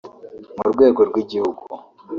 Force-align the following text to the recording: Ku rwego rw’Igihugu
Ku 0.59 0.63
rwego 0.73 0.99
rw’Igihugu 1.09 1.63